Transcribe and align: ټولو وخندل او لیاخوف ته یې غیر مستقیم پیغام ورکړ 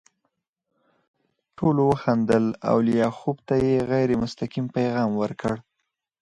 ټولو 1.57 1.81
وخندل 1.91 2.45
او 2.69 2.77
لیاخوف 2.87 3.37
ته 3.47 3.55
یې 3.65 3.75
غیر 3.91 4.09
مستقیم 4.21 4.65
پیغام 4.77 5.09
ورکړ 5.21 5.55